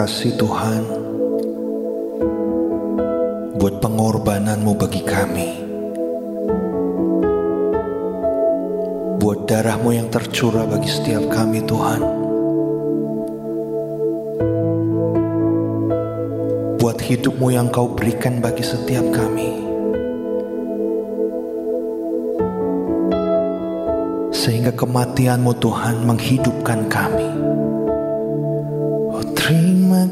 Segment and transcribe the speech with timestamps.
[0.00, 0.82] kasih Tuhan
[3.60, 5.50] buat pengorbananmu bagi kami.
[9.20, 12.00] Buat darahmu yang tercurah bagi setiap kami Tuhan.
[16.80, 19.52] Buat hidupmu yang kau berikan bagi setiap kami.
[24.32, 27.49] Sehingga kematianmu Tuhan menghidupkan kami.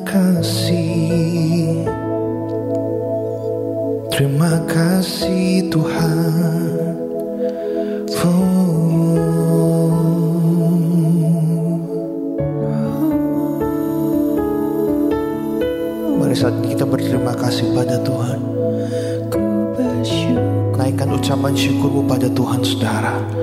[0.08, 1.84] Kasih.
[4.08, 6.96] Terima kasih Tuhan.
[16.16, 18.40] Mari saat kita berterima kasih pada Tuhan.
[20.72, 23.37] Naikkan ucapan syukurmu pada Tuhan saudara.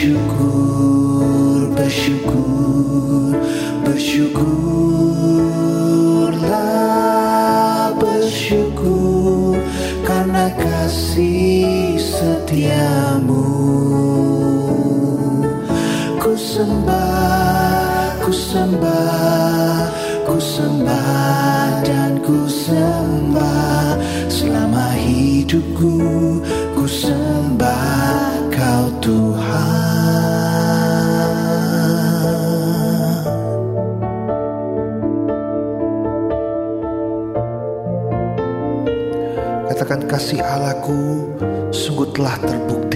[0.00, 3.36] Bersyukur, bersyukur,
[3.84, 4.40] bersyukurlah
[8.00, 9.60] bersyukur
[10.00, 13.44] karena kasih setiamu.
[16.16, 19.84] Ku sembah ku sembah
[20.24, 24.00] ku sembah dan ku sembah
[24.32, 26.40] selama hidupku
[42.20, 42.89] telah terbukti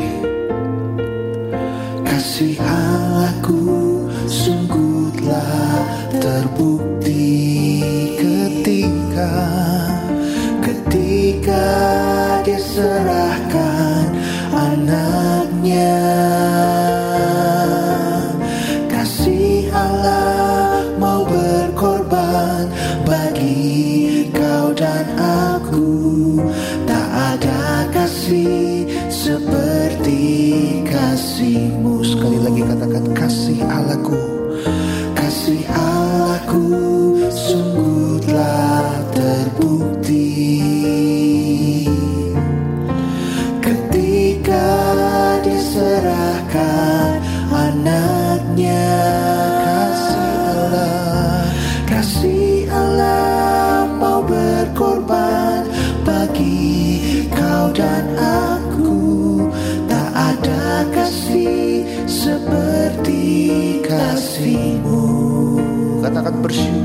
[66.45, 66.85] Katakan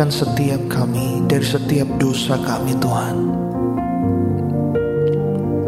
[0.01, 3.17] Menyucikan setiap kami Dari setiap dosa kami Tuhan.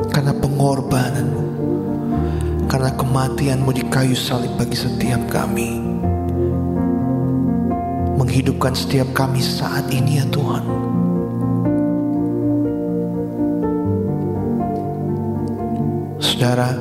[0.09, 1.43] Karena pengorbananmu
[2.65, 5.85] Karena kematianmu di kayu salib bagi setiap kami.
[8.17, 10.65] Menghidupkan setiap kami saat ini ya Tuhan.
[16.25, 16.73] Saudara,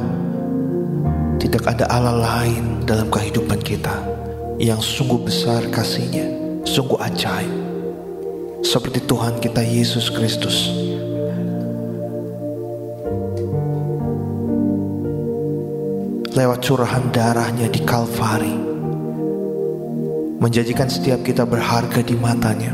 [1.36, 4.00] tidak ada Allah lain dalam kehidupan kita
[4.56, 7.54] yang sungguh besar kasihnya, sungguh ajaib.
[8.62, 10.70] Seperti Tuhan kita Yesus Kristus.
[16.32, 18.56] Lewat curahan darahnya di Kalvari.
[20.42, 22.74] Menjadikan setiap kita berharga di matanya.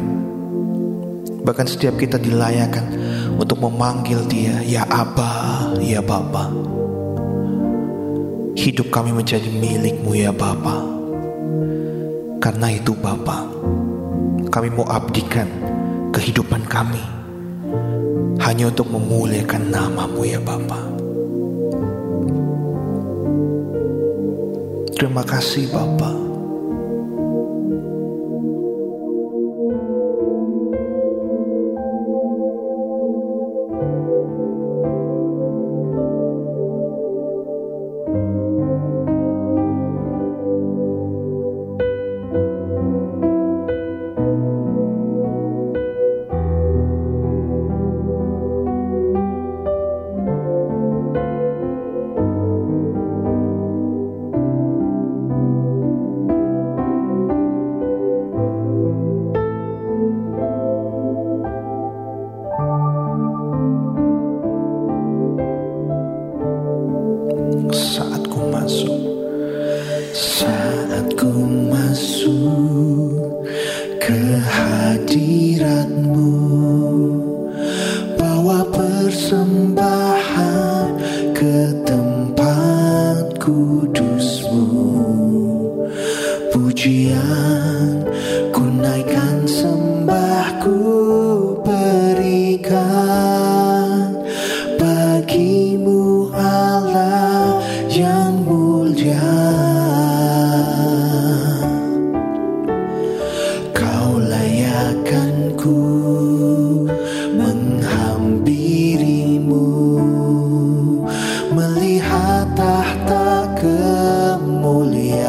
[1.48, 2.86] Bahkan setiap kita dilayakan
[3.40, 6.52] untuk memanggil dia, ya Aba, ya Bapa.
[8.60, 10.84] Hidup kami menjadi milikmu ya Bapa,
[12.44, 13.47] Karena itu Bapak,
[14.58, 15.46] kami mau abdikan
[16.10, 16.98] kehidupan kami
[18.42, 20.82] hanya untuk memuliakan namamu ya Bapa.
[24.98, 26.27] Terima kasih Bapak.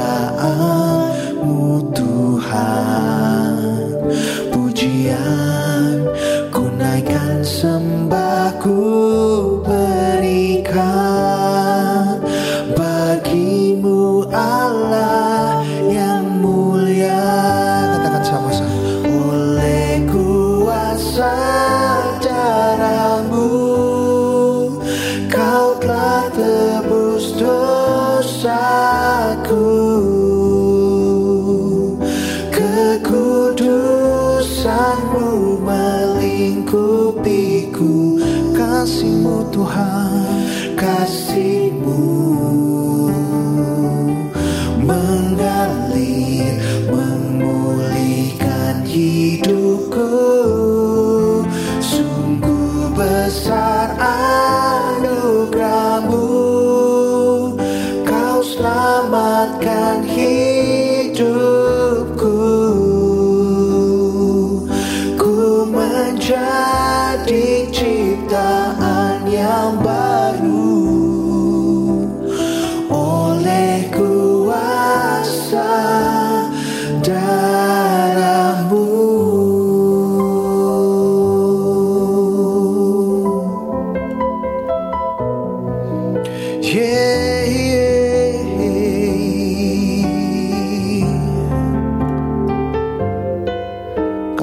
[0.08, 0.67] time.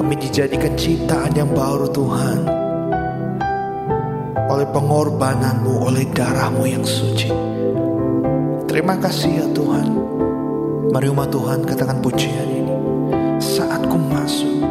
[0.06, 2.46] kami dijadikan ciptaan yang baru Tuhan
[4.46, 7.26] oleh pengorbananmu, oleh darahmu yang suci.
[8.70, 9.90] Terima kasih ya Tuhan.
[10.94, 12.74] Mari umat Tuhan katakan pujian ini.
[13.42, 14.62] Saat ku masuk,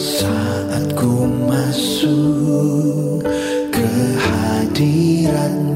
[0.00, 3.20] saat ku masuk
[3.68, 5.67] ke hadiran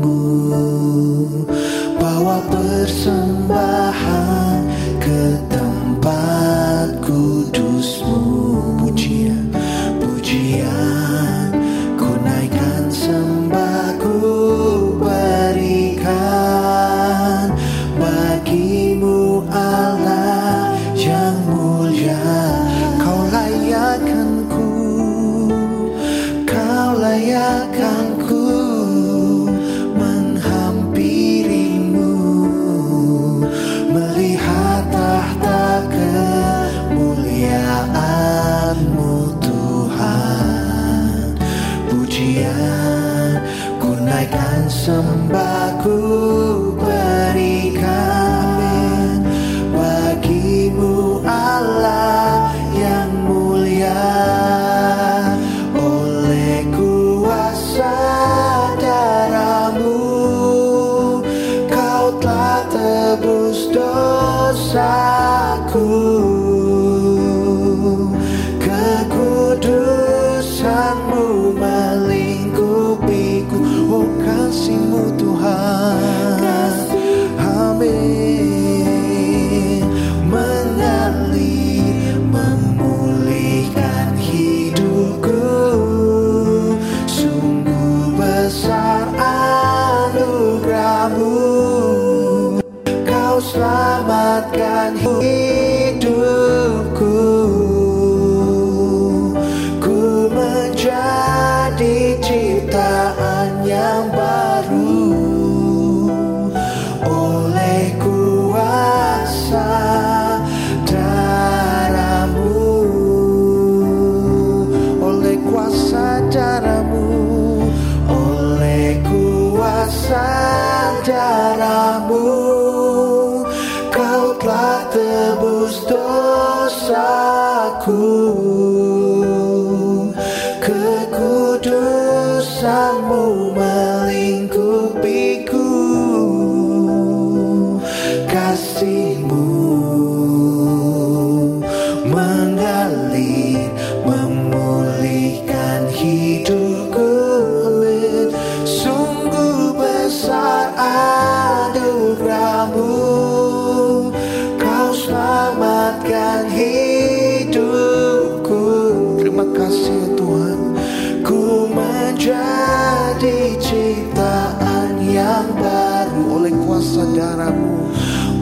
[167.10, 167.90] Darahmu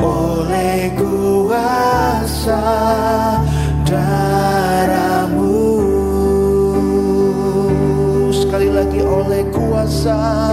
[0.00, 2.64] Oleh kuasa
[3.84, 5.60] darahmu.
[8.32, 10.49] Sekali lagi oleh kuasa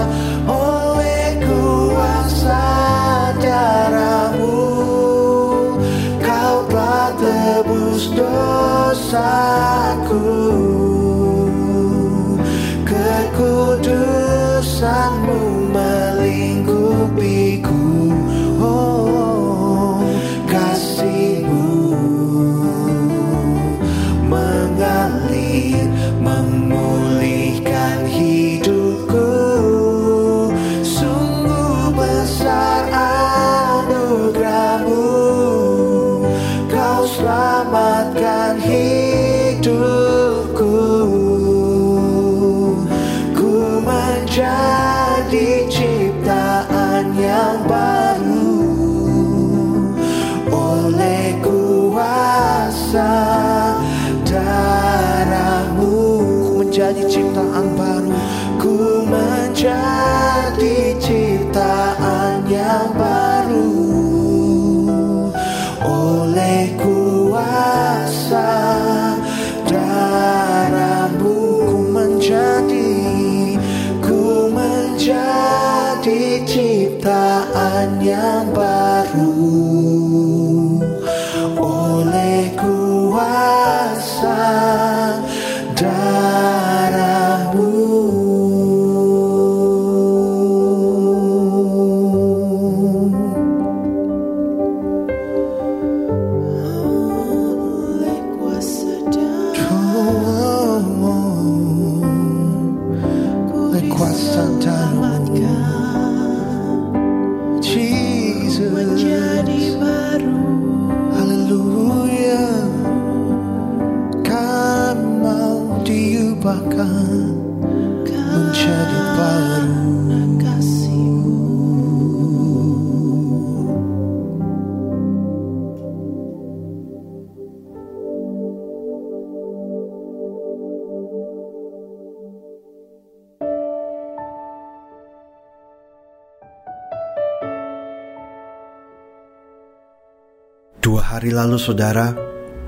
[141.38, 142.18] lalu saudara,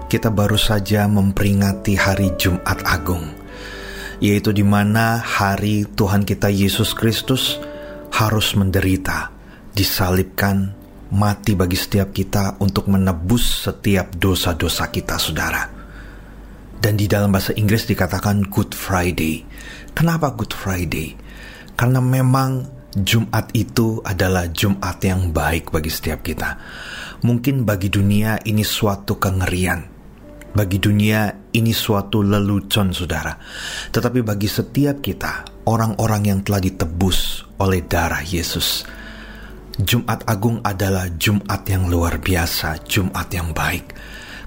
[0.06, 3.26] kita baru saja memperingati hari Jumat Agung,
[4.22, 7.58] yaitu di mana hari Tuhan kita Yesus Kristus
[8.14, 9.34] harus menderita,
[9.74, 10.78] disalibkan,
[11.10, 15.66] mati bagi setiap kita untuk menebus setiap dosa-dosa kita, saudara.
[16.78, 19.42] Dan di dalam bahasa Inggris dikatakan Good Friday.
[19.98, 21.18] Kenapa Good Friday?
[21.74, 26.58] Karena memang Jumat itu adalah Jumat yang baik bagi setiap kita.
[27.20, 29.84] Mungkin bagi dunia ini suatu kengerian.
[30.50, 33.36] Bagi dunia ini suatu lelucon saudara.
[33.92, 38.88] Tetapi bagi setiap kita, orang-orang yang telah ditebus oleh darah Yesus.
[39.80, 43.96] Jumat Agung adalah Jumat yang luar biasa, Jumat yang baik.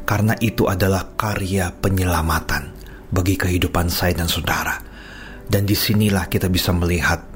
[0.04, 2.72] Karena itu adalah karya penyelamatan
[3.08, 4.76] bagi kehidupan saya dan saudara.
[5.48, 7.31] Dan di sinilah kita bisa melihat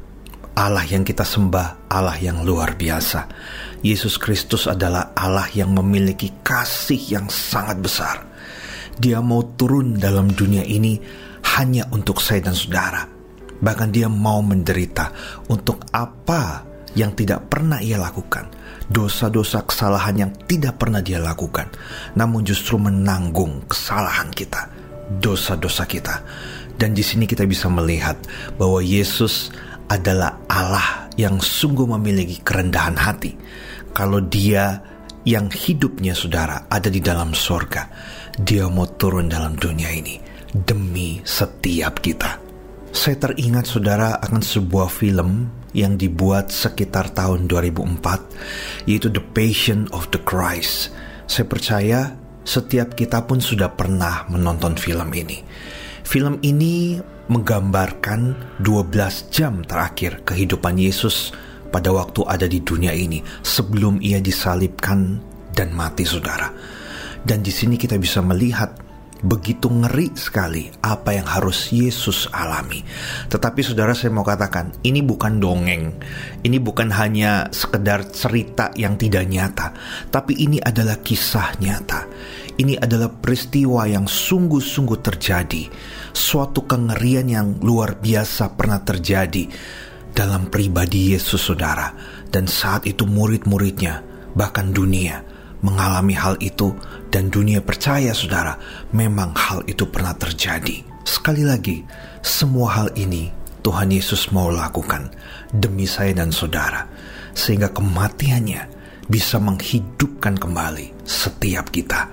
[0.57, 3.29] Allah yang kita sembah, Allah yang luar biasa.
[3.85, 8.25] Yesus Kristus adalah Allah yang memiliki kasih yang sangat besar.
[8.97, 10.97] Dia mau turun dalam dunia ini
[11.61, 13.05] hanya untuk saya dan saudara.
[13.61, 15.13] Bahkan dia mau menderita
[15.53, 16.65] untuk apa
[16.97, 18.49] yang tidak pernah ia lakukan,
[18.89, 21.69] dosa-dosa kesalahan yang tidak pernah dia lakukan,
[22.17, 24.73] namun justru menanggung kesalahan kita,
[25.21, 26.25] dosa-dosa kita.
[26.77, 28.17] Dan di sini kita bisa melihat
[28.57, 29.53] bahwa Yesus
[29.87, 33.33] adalah Allah yang sungguh memiliki kerendahan hati.
[33.97, 34.83] Kalau dia
[35.27, 37.89] yang hidupnya saudara ada di dalam sorga,
[38.37, 40.21] dia mau turun dalam dunia ini
[40.53, 42.39] demi setiap kita.
[42.97, 50.09] Saya teringat saudara akan sebuah film yang dibuat sekitar tahun 2004 yaitu The Passion of
[50.15, 50.95] the Christ.
[51.29, 52.01] Saya percaya
[52.47, 55.43] setiap kita pun sudah pernah menonton film ini.
[56.07, 56.97] Film ini
[57.27, 61.35] menggambarkan 12 jam terakhir kehidupan Yesus
[61.75, 65.19] pada waktu ada di dunia ini sebelum ia disalibkan
[65.53, 66.53] dan mati saudara.
[67.27, 68.86] Dan di sini kita bisa melihat
[69.25, 72.85] begitu ngeri sekali apa yang harus Yesus alami.
[73.33, 75.97] Tetapi saudara saya mau katakan, ini bukan dongeng.
[76.45, 79.73] Ini bukan hanya sekedar cerita yang tidak nyata,
[80.13, 82.09] tapi ini adalah kisah nyata.
[82.57, 85.69] Ini adalah peristiwa yang sungguh-sungguh terjadi.
[86.17, 89.45] Suatu kengerian yang luar biasa pernah terjadi
[90.17, 91.93] dalam pribadi Yesus saudara.
[92.33, 94.01] Dan saat itu murid-muridnya,
[94.33, 95.21] bahkan dunia,
[95.65, 96.75] mengalami hal itu
[97.09, 98.59] dan dunia percaya saudara
[98.93, 100.85] memang hal itu pernah terjadi.
[101.07, 101.87] Sekali lagi,
[102.21, 103.31] semua hal ini
[103.63, 105.11] Tuhan Yesus mau lakukan
[105.55, 106.87] demi saya dan saudara
[107.35, 108.63] sehingga kematiannya
[109.07, 112.11] bisa menghidupkan kembali setiap kita.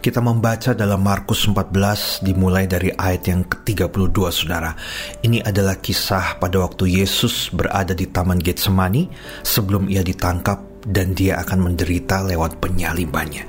[0.00, 4.72] Kita membaca dalam Markus 14 dimulai dari ayat yang ke-32 Saudara.
[5.20, 9.12] Ini adalah kisah pada waktu Yesus berada di Taman Getsemani
[9.44, 13.44] sebelum ia ditangkap dan dia akan menderita lewat penyalibannya.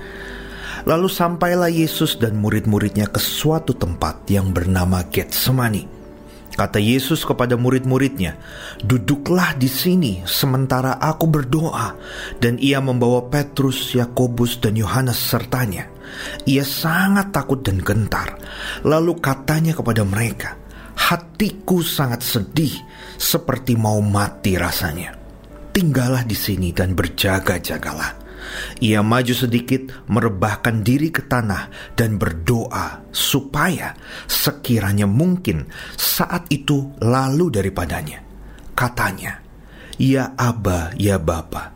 [0.82, 6.02] Lalu sampailah Yesus dan murid-muridnya ke suatu tempat yang bernama Getsemani.
[6.52, 8.36] Kata Yesus kepada murid-muridnya,
[8.84, 11.96] "Duduklah di sini sementara aku berdoa."
[12.42, 15.88] Dan ia membawa Petrus, Yakobus, dan Yohanes sertanya.
[16.44, 18.36] Ia sangat takut dan gentar.
[18.84, 20.60] Lalu katanya kepada mereka,
[20.98, 22.74] "Hatiku sangat sedih,
[23.16, 25.21] seperti mau mati rasanya."
[25.72, 28.22] Tinggallah di sini dan berjaga-jagalah.
[28.84, 33.96] Ia maju sedikit, merebahkan diri ke tanah, dan berdoa supaya
[34.28, 38.20] sekiranya mungkin saat itu lalu daripadanya.
[38.76, 39.40] Katanya,
[39.96, 41.72] "Ya Aba, ya Bapa,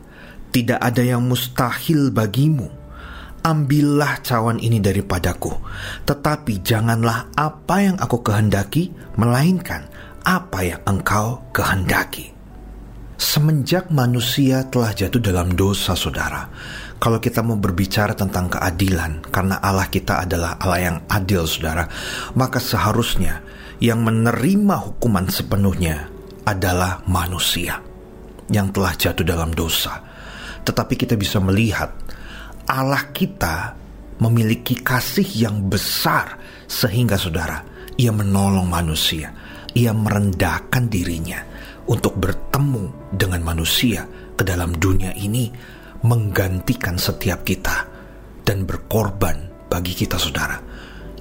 [0.52, 2.68] tidak ada yang mustahil bagimu.
[3.46, 5.54] Ambillah cawan ini daripadaku,
[6.02, 9.86] tetapi janganlah apa yang aku kehendaki, melainkan
[10.26, 12.35] apa yang engkau kehendaki."
[13.16, 16.52] Semenjak manusia telah jatuh dalam dosa, saudara,
[17.00, 21.88] kalau kita mau berbicara tentang keadilan, karena Allah kita adalah Allah yang adil, saudara,
[22.36, 23.40] maka seharusnya
[23.80, 26.12] yang menerima hukuman sepenuhnya
[26.44, 27.80] adalah manusia
[28.52, 29.96] yang telah jatuh dalam dosa.
[30.60, 31.96] Tetapi kita bisa melihat
[32.68, 33.72] Allah kita
[34.20, 36.36] memiliki kasih yang besar,
[36.68, 37.64] sehingga saudara,
[37.96, 39.32] Ia menolong manusia,
[39.72, 41.55] Ia merendahkan dirinya
[41.86, 45.50] untuk bertemu dengan manusia ke dalam dunia ini
[46.02, 47.86] menggantikan setiap kita
[48.46, 50.62] dan berkorban bagi kita saudara.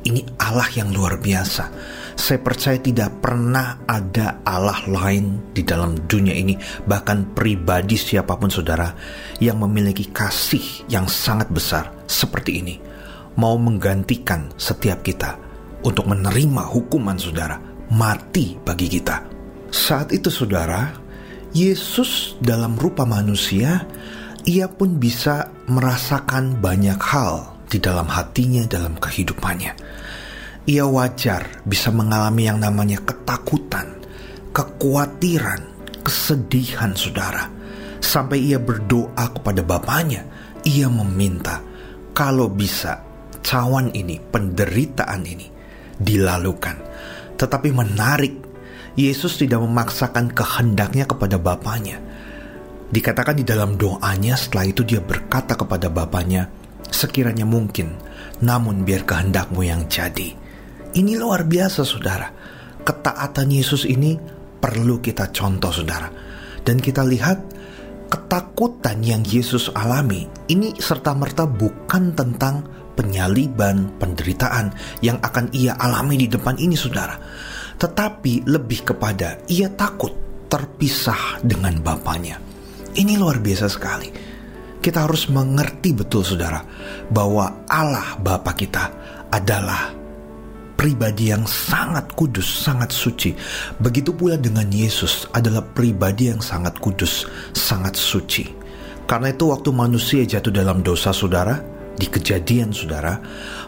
[0.06, 1.73] Ini Allah yang luar biasa.
[2.13, 6.54] Saya percaya tidak pernah ada Allah lain di dalam dunia ini,
[6.86, 8.93] bahkan pribadi siapa pun saudara,
[9.41, 12.75] yang memiliki kasih yang sangat besar seperti ini.
[13.41, 15.41] Mau menggantikan setiap kita
[15.82, 17.58] untuk menerima hukuman saudara,
[17.89, 19.25] mati bagi kita.
[19.75, 20.95] Saat itu saudara,
[21.51, 23.83] Yesus dalam rupa manusia,
[24.47, 29.75] ia pun bisa merasakan banyak hal di dalam hatinya dalam kehidupannya.
[30.71, 33.99] Ia wajar bisa mengalami yang namanya ketakutan,
[34.55, 35.59] kekhawatiran,
[36.07, 37.51] kesedihan saudara.
[37.99, 40.23] Sampai ia berdoa kepada Bapaknya,
[40.63, 41.59] ia meminta
[42.15, 43.03] kalau bisa
[43.43, 45.51] cawan ini, penderitaan ini
[45.99, 46.79] dilalukan.
[47.35, 48.44] Tetapi menarik
[48.95, 51.99] Yesus tidak memaksakan kehendaknya kepada Bapaknya.
[52.88, 56.47] Dikatakan di dalam doanya setelah itu dia berkata kepada Bapaknya,
[56.88, 57.91] sekiranya mungkin,
[58.39, 60.31] namun biar kehendakmu yang jadi.
[60.95, 62.31] Ini luar biasa saudara.
[62.88, 64.15] Ketaatan Yesus ini
[64.63, 66.08] perlu kita contoh saudara.
[66.63, 67.43] Dan kita lihat
[68.08, 72.63] ketakutan yang Yesus alami ini serta-merta bukan tentang
[72.95, 74.71] penyaliban, penderitaan
[75.03, 77.19] yang akan ia alami di depan ini saudara
[77.75, 80.11] tetapi lebih kepada ia takut
[80.47, 82.39] terpisah dengan bapaknya.
[82.95, 84.09] Ini luar biasa sekali.
[84.79, 86.61] Kita harus mengerti betul saudara
[87.09, 88.85] bahwa Allah Bapa kita
[89.33, 89.91] adalah
[90.77, 93.33] pribadi yang sangat kudus, sangat suci.
[93.81, 97.25] Begitu pula dengan Yesus adalah pribadi yang sangat kudus,
[97.57, 98.45] sangat suci.
[99.09, 101.57] Karena itu waktu manusia jatuh dalam dosa saudara,
[101.95, 103.19] di kejadian saudara,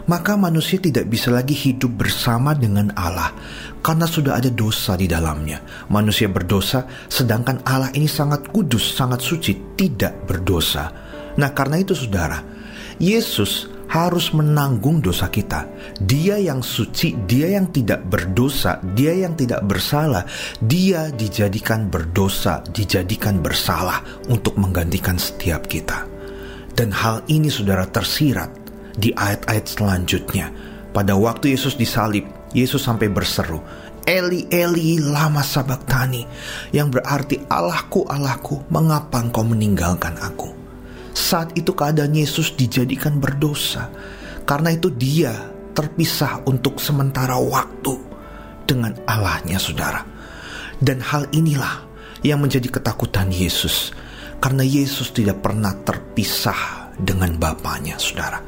[0.08, 3.32] maka manusia tidak bisa lagi hidup bersama dengan Allah
[3.80, 5.60] karena sudah ada dosa di dalamnya.
[5.92, 10.92] Manusia berdosa sedangkan Allah ini sangat kudus, sangat suci, tidak berdosa.
[11.38, 12.42] Nah, karena itu saudara,
[12.98, 15.64] Yesus harus menanggung dosa kita.
[15.96, 20.28] Dia yang suci, dia yang tidak berdosa, dia yang tidak bersalah,
[20.60, 26.17] dia dijadikan berdosa, dijadikan bersalah untuk menggantikan setiap kita.
[26.78, 28.54] Dan hal ini saudara tersirat
[28.94, 30.46] di ayat-ayat selanjutnya.
[30.94, 32.22] Pada waktu Yesus disalib,
[32.54, 33.58] Yesus sampai berseru,
[34.06, 36.22] Eli Eli lama sabaktani,
[36.70, 40.54] yang berarti Allahku Allahku, mengapa engkau meninggalkan aku?
[41.18, 43.90] Saat itu keadaan Yesus dijadikan berdosa,
[44.46, 45.34] karena itu dia
[45.74, 47.98] terpisah untuk sementara waktu
[48.70, 50.06] dengan Allahnya saudara.
[50.78, 51.82] Dan hal inilah
[52.22, 53.90] yang menjadi ketakutan Yesus
[54.38, 58.42] karena Yesus tidak pernah terpisah dengan Bapaknya, saudara.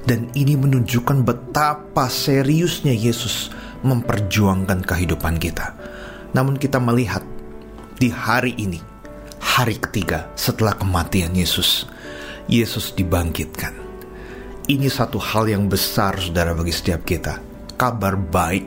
[0.00, 3.52] Dan ini menunjukkan betapa seriusnya Yesus
[3.84, 5.76] memperjuangkan kehidupan kita.
[6.32, 7.24] Namun kita melihat
[8.00, 8.80] di hari ini,
[9.40, 11.84] hari ketiga setelah kematian Yesus,
[12.48, 13.76] Yesus dibangkitkan.
[14.70, 17.42] Ini satu hal yang besar saudara bagi setiap kita.
[17.74, 18.64] Kabar baik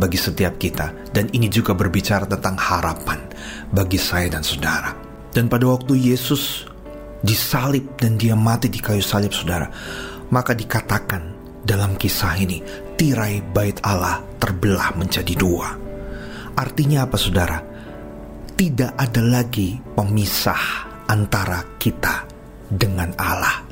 [0.00, 1.12] bagi setiap kita.
[1.12, 3.20] Dan ini juga berbicara tentang harapan
[3.68, 5.11] bagi saya dan saudara.
[5.32, 6.68] Dan pada waktu Yesus
[7.24, 9.72] disalib dan dia mati di kayu salib saudara,
[10.28, 11.32] maka dikatakan
[11.64, 12.60] dalam kisah ini
[13.00, 15.72] tirai bait Allah terbelah menjadi dua.
[16.52, 17.58] Artinya apa saudara?
[18.52, 22.28] Tidak ada lagi pemisah antara kita
[22.68, 23.64] dengan Allah.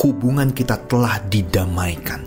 [0.00, 2.24] Hubungan kita telah didamaikan.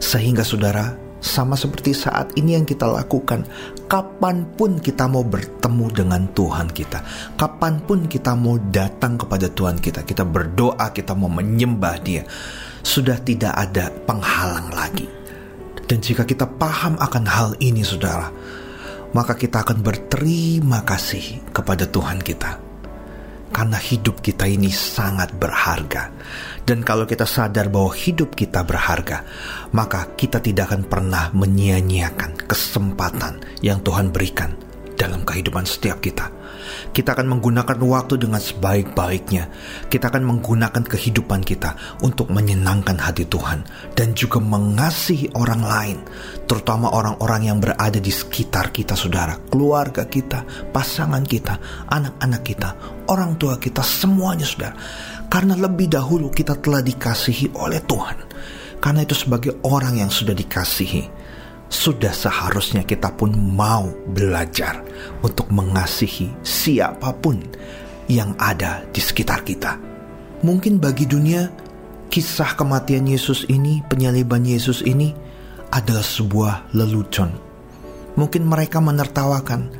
[0.00, 3.44] Sehingga saudara, sama seperti saat ini yang kita lakukan,
[3.86, 7.04] kapan pun kita mau bertemu dengan Tuhan kita,
[7.36, 12.24] kapan pun kita mau datang kepada Tuhan kita, kita berdoa, kita mau menyembah Dia,
[12.80, 15.06] sudah tidak ada penghalang lagi.
[15.84, 18.32] Dan jika kita paham akan hal ini, saudara,
[19.12, 22.69] maka kita akan berterima kasih kepada Tuhan kita
[23.50, 26.10] karena hidup kita ini sangat berharga.
[26.62, 29.26] Dan kalau kita sadar bahwa hidup kita berharga,
[29.74, 34.54] maka kita tidak akan pernah menyia-nyiakan kesempatan yang Tuhan berikan
[34.94, 36.39] dalam kehidupan setiap kita.
[36.90, 39.44] Kita akan menggunakan waktu dengan sebaik-baiknya.
[39.88, 45.98] Kita akan menggunakan kehidupan kita untuk menyenangkan hati Tuhan dan juga mengasihi orang lain,
[46.44, 50.42] terutama orang-orang yang berada di sekitar kita, saudara, keluarga kita,
[50.72, 52.70] pasangan kita, anak-anak kita,
[53.10, 54.76] orang tua kita, semuanya, saudara.
[55.30, 58.18] Karena lebih dahulu kita telah dikasihi oleh Tuhan.
[58.80, 61.19] Karena itu sebagai orang yang sudah dikasihi,
[61.70, 64.82] sudah seharusnya kita pun mau belajar
[65.22, 67.38] untuk mengasihi siapa pun
[68.10, 69.78] yang ada di sekitar kita.
[70.42, 71.46] Mungkin bagi dunia,
[72.10, 75.14] kisah kematian Yesus ini, penyaliban Yesus ini
[75.70, 77.30] adalah sebuah lelucon.
[78.18, 79.70] Mungkin mereka menertawakan,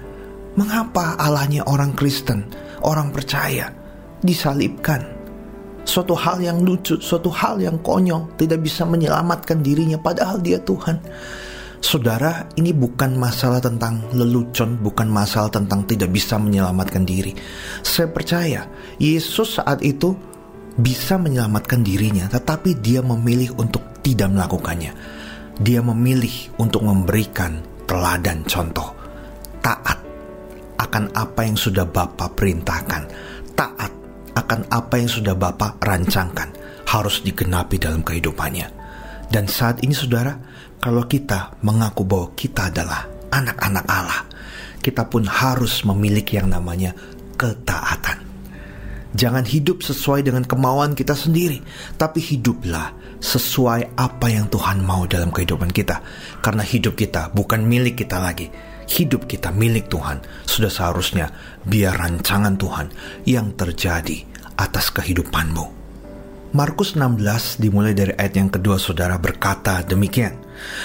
[0.55, 2.47] mengapa Allahnya orang Kristen,
[2.87, 3.75] orang percaya,
[4.23, 5.19] disalibkan.
[5.83, 11.03] Suatu hal yang lucu, suatu hal yang konyol, tidak bisa menyelamatkan dirinya padahal dia Tuhan.
[11.81, 17.33] Saudara, ini bukan masalah tentang lelucon, bukan masalah tentang tidak bisa menyelamatkan diri.
[17.81, 18.69] Saya percaya
[19.01, 20.13] Yesus saat itu
[20.77, 24.93] bisa menyelamatkan dirinya, tetapi dia memilih untuk tidak melakukannya.
[25.61, 28.93] Dia memilih untuk memberikan teladan contoh,
[29.65, 29.99] taat
[30.81, 33.03] akan apa yang sudah Bapa perintahkan,
[33.57, 33.93] taat
[34.37, 36.49] akan apa yang sudah Bapa rancangkan,
[36.89, 38.80] harus digenapi dalam kehidupannya.
[39.31, 40.35] Dan saat ini saudara,
[40.83, 44.23] kalau kita mengaku bahwa kita adalah anak-anak Allah,
[44.83, 46.91] kita pun harus memiliki yang namanya
[47.39, 48.27] ketaatan.
[49.11, 51.63] Jangan hidup sesuai dengan kemauan kita sendiri,
[51.99, 56.03] tapi hiduplah sesuai apa yang Tuhan mau dalam kehidupan kita.
[56.43, 58.51] Karena hidup kita bukan milik kita lagi,
[58.87, 60.23] hidup kita milik Tuhan.
[60.47, 61.31] Sudah seharusnya
[61.67, 62.87] biar rancangan Tuhan
[63.27, 64.27] yang terjadi
[64.59, 65.80] atas kehidupanmu.
[66.51, 70.35] Markus 16 dimulai dari ayat yang kedua saudara berkata demikian.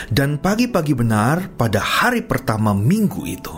[0.05, 3.49] Dan pagi-pagi benar pada hari pertama minggu itu,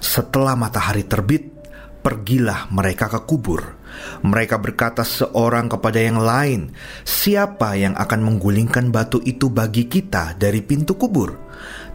[0.00, 1.52] setelah matahari terbit,
[2.00, 3.84] pergilah mereka ke kubur.
[4.24, 6.72] Mereka berkata seorang kepada yang lain,
[7.04, 11.36] "Siapa yang akan menggulingkan batu itu bagi kita dari pintu kubur?"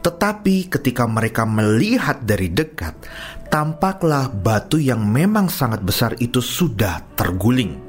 [0.05, 2.93] Tetapi ketika mereka melihat dari dekat,
[3.49, 7.86] tampaklah batu yang memang sangat besar itu sudah terguling.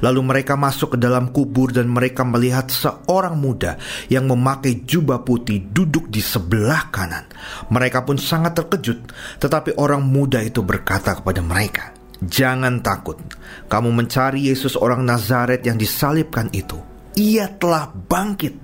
[0.00, 3.76] Lalu mereka masuk ke dalam kubur dan mereka melihat seorang muda
[4.08, 7.28] yang memakai jubah putih duduk di sebelah kanan.
[7.68, 8.98] Mereka pun sangat terkejut,
[9.38, 11.92] tetapi orang muda itu berkata kepada mereka,
[12.24, 13.20] "Jangan takut,
[13.68, 16.80] kamu mencari Yesus orang Nazaret yang disalibkan itu.
[17.18, 18.54] Ia telah bangkit,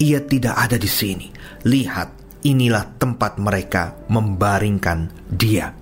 [0.00, 1.28] ia tidak ada di sini.
[1.68, 5.77] Lihat, inilah tempat mereka membaringkan dia."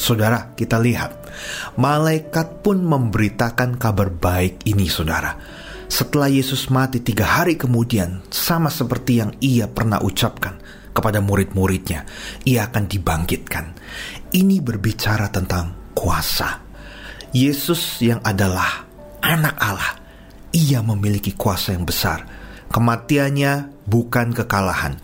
[0.00, 1.28] Saudara, kita lihat
[1.76, 5.36] malaikat pun memberitakan kabar baik ini, saudara.
[5.92, 10.56] Setelah Yesus mati tiga hari kemudian, sama seperti yang ia pernah ucapkan
[10.96, 12.08] kepada murid-muridnya,
[12.48, 13.76] ia akan dibangkitkan.
[14.32, 16.64] Ini berbicara tentang kuasa.
[17.36, 18.88] Yesus yang adalah
[19.20, 20.00] anak Allah,
[20.56, 22.24] ia memiliki kuasa yang besar.
[22.72, 24.96] Kematiannya bukan kekalahan,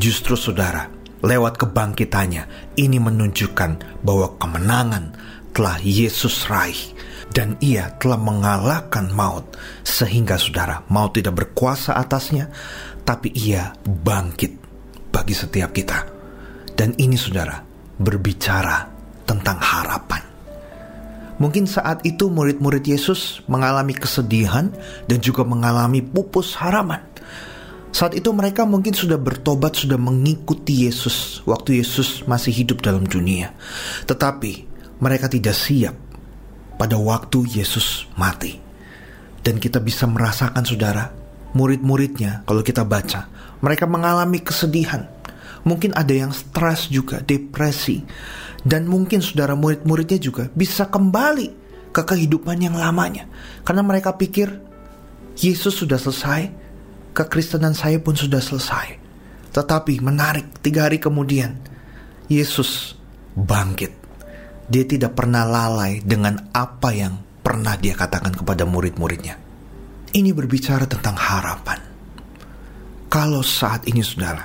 [0.00, 0.88] justru saudara,
[1.22, 5.14] lewat kebangkitannya, ini menunjukkan bahwa kemenangan
[5.50, 6.94] telah Yesus raih
[7.34, 12.48] dan ia telah mengalahkan maut sehingga saudara maut tidak berkuasa atasnya
[13.02, 14.52] tapi ia bangkit
[15.10, 15.98] bagi setiap kita.
[16.78, 17.58] Dan ini saudara
[17.98, 18.86] berbicara
[19.26, 20.22] tentang harapan.
[21.38, 24.70] Mungkin saat itu murid-murid Yesus mengalami kesedihan
[25.06, 27.02] dan juga mengalami pupus harapan
[27.88, 33.56] saat itu mereka mungkin sudah bertobat, sudah mengikuti Yesus waktu Yesus masih hidup dalam dunia.
[34.04, 34.52] Tetapi
[35.00, 35.96] mereka tidak siap
[36.76, 38.60] pada waktu Yesus mati.
[39.40, 41.08] Dan kita bisa merasakan saudara,
[41.56, 43.26] murid-muridnya kalau kita baca,
[43.64, 45.08] mereka mengalami kesedihan.
[45.64, 48.04] Mungkin ada yang stres juga, depresi.
[48.62, 51.48] Dan mungkin saudara murid-muridnya juga bisa kembali
[51.90, 53.26] ke kehidupan yang lamanya.
[53.64, 54.52] Karena mereka pikir
[55.38, 56.67] Yesus sudah selesai,
[57.18, 58.94] kekristenan saya pun sudah selesai.
[59.50, 61.58] Tetapi menarik, tiga hari kemudian,
[62.30, 62.94] Yesus
[63.34, 63.90] bangkit.
[64.70, 69.34] Dia tidak pernah lalai dengan apa yang pernah dia katakan kepada murid-muridnya.
[70.14, 71.80] Ini berbicara tentang harapan.
[73.08, 74.44] Kalau saat ini saudara,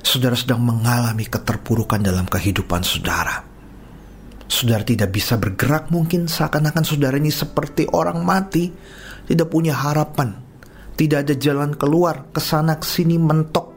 [0.00, 3.42] saudara sedang mengalami keterpurukan dalam kehidupan saudara.
[4.46, 8.70] Saudara tidak bisa bergerak mungkin seakan-akan saudara ini seperti orang mati,
[9.26, 10.51] tidak punya harapan,
[10.92, 13.72] tidak ada jalan keluar, ke sana ke sini mentok.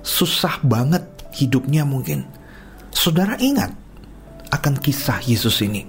[0.00, 1.04] Susah banget
[1.36, 2.24] hidupnya mungkin.
[2.88, 3.70] Saudara ingat
[4.48, 5.84] akan kisah Yesus ini.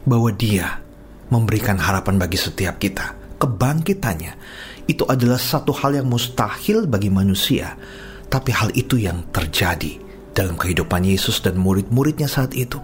[0.00, 0.80] Bahwa dia
[1.28, 3.36] memberikan harapan bagi setiap kita.
[3.40, 4.32] Kebangkitannya
[4.88, 7.76] itu adalah satu hal yang mustahil bagi manusia.
[8.26, 10.00] Tapi hal itu yang terjadi
[10.32, 12.80] dalam kehidupan Yesus dan murid-muridnya saat itu.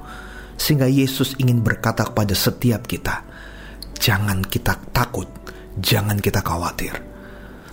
[0.57, 3.25] Sehingga Yesus ingin berkata kepada setiap kita,
[4.01, 5.29] jangan kita takut,
[5.81, 7.17] jangan kita khawatir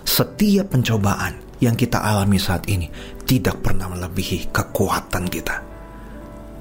[0.04, 2.86] setiap pencobaan yang kita alami saat ini
[3.24, 5.56] tidak pernah melebihi kekuatan kita.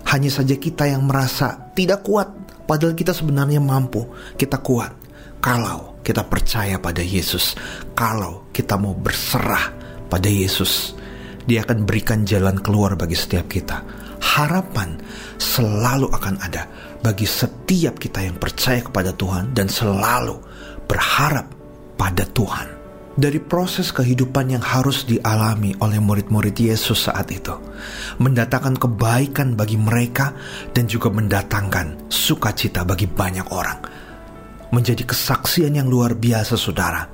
[0.08, 2.32] Hanya saja kita yang merasa tidak kuat,
[2.64, 4.08] padahal kita sebenarnya mampu,
[4.40, 4.96] kita kuat.
[5.44, 7.60] Kalau kita percaya pada Yesus,
[7.92, 9.76] kalau kita mau berserah
[10.08, 10.96] pada Yesus,
[11.44, 13.84] Dia akan berikan jalan keluar bagi setiap kita.
[14.24, 14.96] Harapan
[15.36, 16.64] selalu akan ada
[17.04, 20.53] bagi setiap kita yang percaya kepada Tuhan dan selalu
[20.94, 21.50] berharap
[21.98, 22.70] pada Tuhan
[23.18, 27.54] dari proses kehidupan yang harus dialami oleh murid-murid Yesus saat itu,
[28.22, 30.38] mendatangkan kebaikan bagi mereka
[30.70, 33.80] dan juga mendatangkan sukacita bagi banyak orang.
[34.74, 37.06] Menjadi kesaksian yang luar biasa, saudara.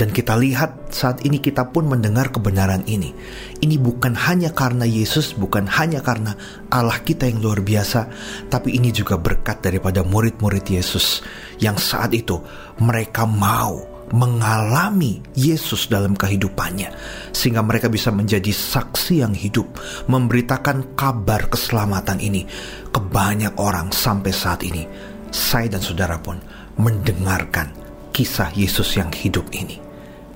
[0.00, 3.12] Dan kita lihat saat ini kita pun mendengar kebenaran ini.
[3.60, 6.32] Ini bukan hanya karena Yesus, bukan hanya karena
[6.72, 8.08] Allah kita yang luar biasa,
[8.48, 11.20] tapi ini juga berkat daripada murid-murid Yesus
[11.60, 12.40] yang saat itu
[12.80, 13.84] mereka mau
[14.16, 16.88] mengalami Yesus dalam kehidupannya,
[17.36, 19.68] sehingga mereka bisa menjadi saksi yang hidup,
[20.08, 22.48] memberitakan kabar keselamatan ini
[22.88, 24.88] ke banyak orang sampai saat ini.
[25.28, 26.40] Saya dan saudara pun
[26.80, 27.68] mendengarkan
[28.16, 29.89] kisah Yesus yang hidup ini.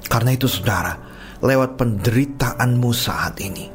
[0.07, 0.94] Karena itu, saudara,
[1.40, 3.66] lewat penderitaanmu saat ini,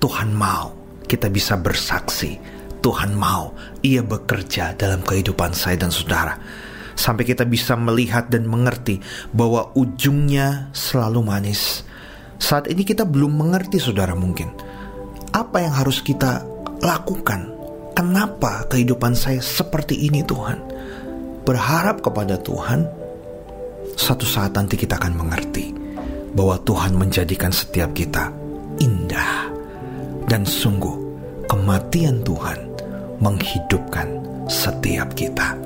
[0.00, 0.72] Tuhan mau
[1.06, 2.38] kita bisa bersaksi.
[2.76, 3.50] Tuhan mau
[3.82, 6.38] Ia bekerja dalam kehidupan saya dan saudara
[6.96, 8.98] sampai kita bisa melihat dan mengerti
[9.30, 11.84] bahwa ujungnya selalu manis.
[12.40, 14.50] Saat ini kita belum mengerti, saudara, mungkin
[15.30, 16.42] apa yang harus kita
[16.80, 17.52] lakukan.
[17.96, 20.60] Kenapa kehidupan saya seperti ini, Tuhan?
[21.48, 22.84] Berharap kepada Tuhan,
[23.96, 25.72] satu saat nanti kita akan mengerti
[26.36, 28.28] bahwa Tuhan menjadikan setiap kita
[28.76, 29.48] indah,
[30.28, 30.94] dan sungguh
[31.48, 32.60] kematian Tuhan
[33.24, 35.65] menghidupkan setiap kita.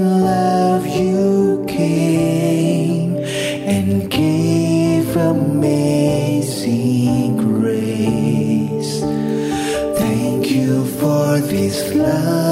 [0.00, 3.16] love you came
[3.66, 6.56] and gave amazing
[7.36, 9.00] grace.
[9.98, 12.49] Thank you for this love.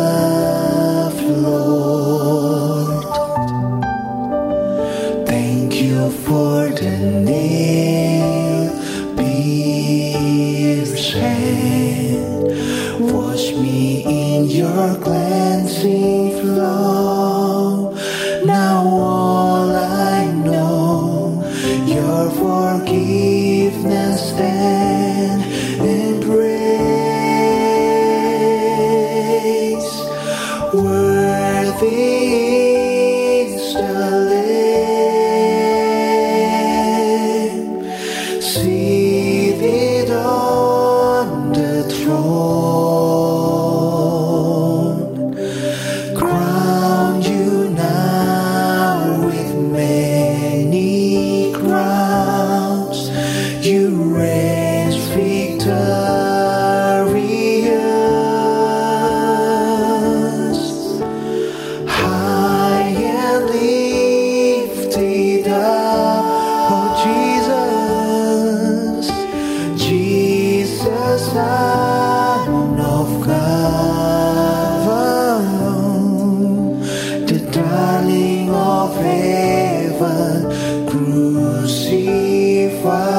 [81.78, 83.17] see why.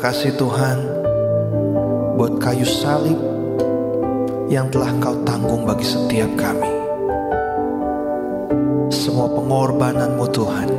[0.00, 0.80] kasih Tuhan
[2.16, 3.20] buat kayu salib
[4.48, 6.72] yang telah kau tanggung bagi setiap kami.
[8.88, 10.72] Semua pengorbananmu Tuhan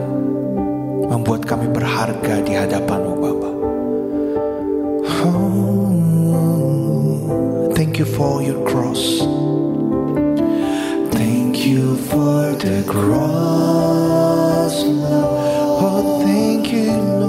[1.06, 3.50] membuat kami berharga di hadapanmu Bapa.
[5.22, 5.94] Oh,
[7.78, 9.22] thank you for your cross.
[11.14, 14.82] Thank you for the cross,
[15.78, 17.21] Oh, thank you,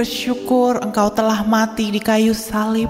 [0.00, 2.88] bersyukur Engkau telah mati di kayu salib.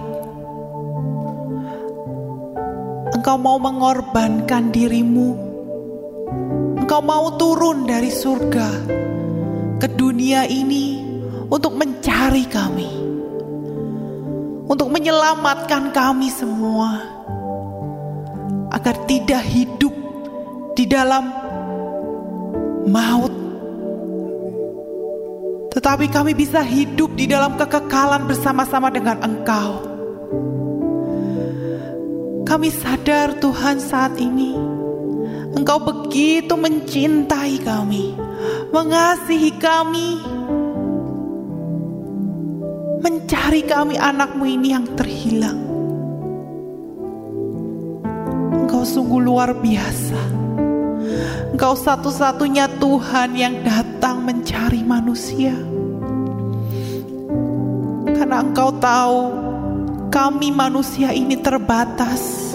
[3.11, 5.35] Engkau mau mengorbankan dirimu.
[6.79, 8.87] Engkau mau turun dari surga
[9.83, 11.03] ke dunia ini
[11.51, 12.91] untuk mencari kami.
[14.71, 16.95] Untuk menyelamatkan kami semua
[18.71, 19.95] agar tidak hidup
[20.79, 21.27] di dalam
[22.87, 23.30] maut.
[25.81, 29.81] Tetapi kami bisa hidup di dalam kekekalan bersama-sama dengan Engkau.
[32.45, 34.53] Kami sadar Tuhan saat ini
[35.57, 38.13] Engkau begitu mencintai kami,
[38.69, 40.21] mengasihi kami,
[43.01, 45.65] mencari kami anakmu ini yang terhilang.
[48.53, 50.40] Engkau sungguh luar biasa.
[51.51, 55.51] Engkau satu-satunya Tuhan yang datang mencari manusia.
[58.15, 59.19] Karena Engkau tahu
[60.15, 62.55] kami manusia ini terbatas.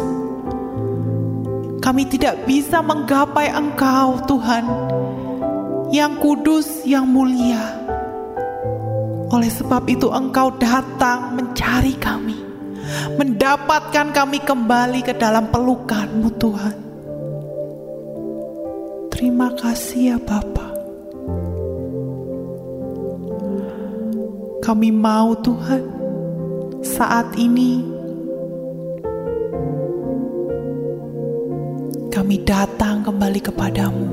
[1.83, 4.63] Kami tidak bisa menggapai Engkau, Tuhan,
[5.91, 7.83] yang kudus, yang mulia.
[9.27, 12.39] Oleh sebab itu, Engkau datang mencari kami,
[13.19, 16.84] mendapatkan kami kembali ke dalam pelukan-Mu, Tuhan.
[19.15, 20.75] Terima kasih ya Bapa.
[24.59, 25.87] Kami mau Tuhan
[26.83, 27.79] saat ini
[32.11, 34.07] kami datang kembali kepadamu.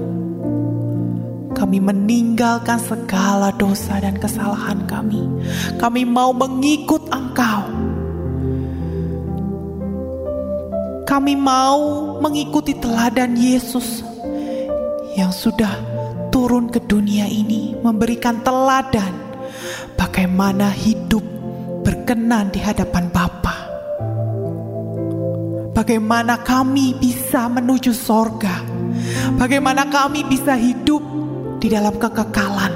[1.51, 5.27] Kami meninggalkan segala dosa dan kesalahan kami.
[5.83, 7.67] Kami mau mengikut Engkau.
[11.11, 14.12] Kami mau mengikuti teladan Yesus
[15.17, 15.77] yang sudah
[16.33, 19.13] turun ke dunia ini, memberikan teladan
[19.95, 21.23] bagaimana hidup
[21.85, 23.57] berkenan di hadapan Bapa.
[25.73, 28.63] Bagaimana kami bisa menuju sorga,
[29.37, 31.03] bagaimana kami bisa hidup
[31.59, 32.75] di dalam kekekalan.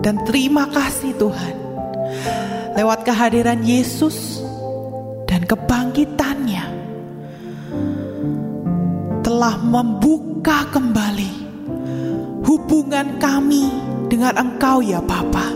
[0.00, 1.54] Dan terima kasih Tuhan,
[2.72, 4.40] lewat kehadiran Yesus
[5.28, 6.29] dan dan
[9.30, 11.30] telah membuka kembali
[12.42, 13.70] hubungan kami
[14.10, 15.54] dengan Engkau ya Bapa.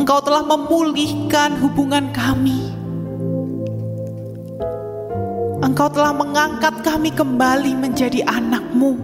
[0.00, 2.72] Engkau telah memulihkan hubungan kami.
[5.60, 8.96] Engkau telah mengangkat kami kembali menjadi anakmu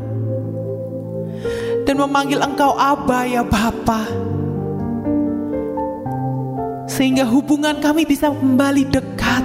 [1.85, 4.09] dan memanggil Engkau Aba ya Bapa.
[6.89, 9.45] Sehingga hubungan kami bisa kembali dekat,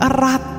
[0.00, 0.55] erat,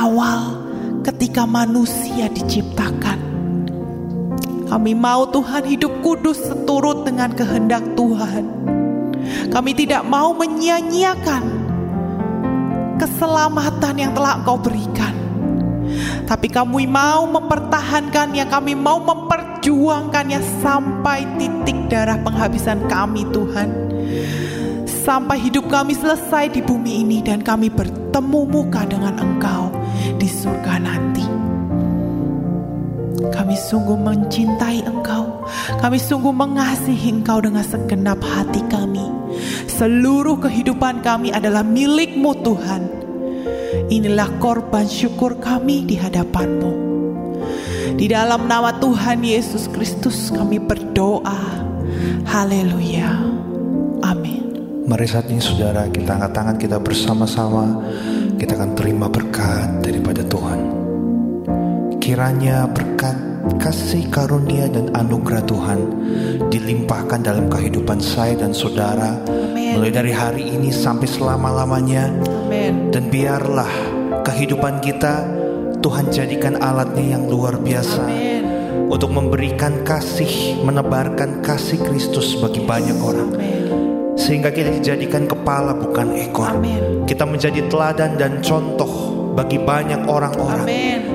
[0.00, 0.56] awal
[1.04, 3.20] ketika manusia diciptakan.
[4.70, 8.44] Kami mau Tuhan hidup kudus seturut dengan kehendak Tuhan.
[9.50, 11.44] Kami tidak mau menyia-nyiakan
[12.96, 15.12] keselamatan yang telah Engkau berikan.
[16.24, 23.68] Tapi kami mau mempertahankannya, kami mau memperjuangkannya sampai titik darah penghabisan kami Tuhan.
[24.86, 29.79] Sampai hidup kami selesai di bumi ini dan kami bertemu muka dengan Engkau
[30.20, 31.24] di surga nanti.
[33.32, 35.48] Kami sungguh mencintai Engkau.
[35.80, 39.08] Kami sungguh mengasihi Engkau dengan segenap hati kami.
[39.64, 42.82] Seluruh kehidupan kami adalah milikmu Tuhan.
[43.88, 46.92] Inilah korban syukur kami di hadapanmu.
[47.96, 51.64] Di dalam nama Tuhan Yesus Kristus kami berdoa.
[52.28, 53.10] Haleluya.
[54.04, 54.44] Amin.
[54.86, 57.82] Mari saat ini saudara kita angkat tangan kita bersama-sama
[58.40, 60.60] Kita akan terima berkat daripada Tuhan
[62.00, 63.12] Kiranya berkat
[63.60, 65.80] kasih karunia dan anugerah Tuhan
[66.48, 69.76] Dilimpahkan dalam kehidupan saya dan saudara Amen.
[69.76, 72.08] Mulai dari hari ini sampai selama-lamanya
[72.48, 72.88] Amen.
[72.88, 73.68] Dan biarlah
[74.24, 75.20] kehidupan kita
[75.84, 78.42] Tuhan jadikan alatnya yang luar biasa Amen.
[78.88, 83.59] Untuk memberikan kasih, menebarkan kasih Kristus bagi banyak orang Amen
[84.20, 86.52] sehingga kita dijadikan kepala bukan ekor.
[86.52, 87.08] Amen.
[87.08, 90.68] Kita menjadi teladan dan contoh bagi banyak orang-orang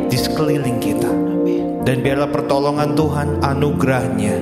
[0.10, 1.08] di sekeliling kita.
[1.14, 1.86] Amen.
[1.86, 4.36] Dan biarlah pertolongan Tuhan, anugerahnya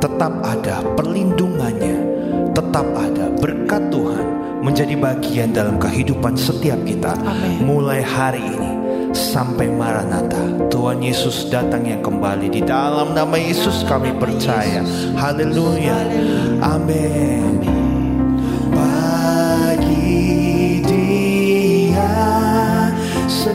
[0.00, 1.96] tetap ada, perlindungannya
[2.56, 4.26] tetap ada, berkat Tuhan
[4.64, 7.12] menjadi bagian dalam kehidupan setiap kita.
[7.20, 7.68] Amen.
[7.68, 8.72] Mulai hari ini
[9.12, 10.72] sampai Maranatha.
[10.72, 14.80] Tuhan Yesus datang yang kembali di dalam nama Yesus kami percaya.
[15.18, 15.98] Haleluya.
[16.64, 17.79] Amin.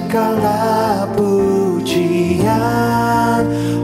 [0.06, 1.82] Segala pujian,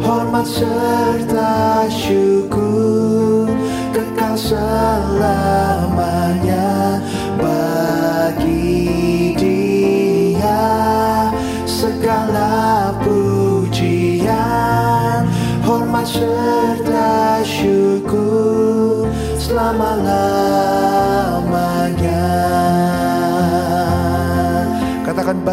[0.06, 3.31] hormat serta syukur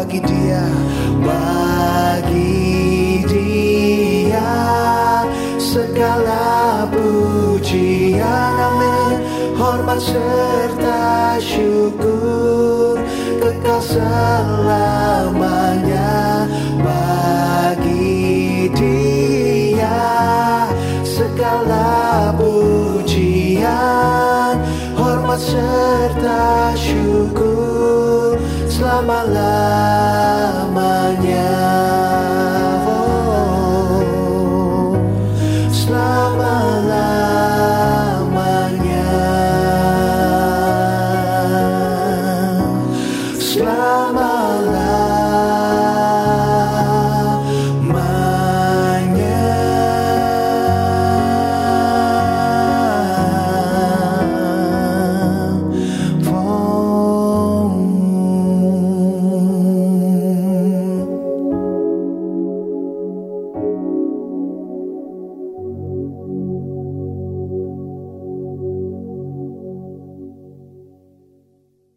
[0.09, 0.65] bagi dia
[1.21, 2.49] bagi
[3.29, 4.49] dia
[5.61, 8.25] segala pujian.
[8.57, 9.21] Amin.
[9.53, 12.97] Hormat serta syukur
[13.37, 15.29] kekal selamanya
[16.81, 19.93] bagi dia
[21.05, 23.77] segala pujian.
[24.97, 27.08] Hormat serta syukur.
[28.89, 29.53] lama-lama